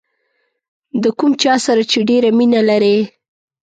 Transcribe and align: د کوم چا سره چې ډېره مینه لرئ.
د 1.03 1.03
کوم 1.19 1.31
چا 1.43 1.53
سره 1.65 1.83
چې 1.91 1.99
ډېره 2.09 2.29
مینه 2.37 2.61
لرئ. 2.69 2.97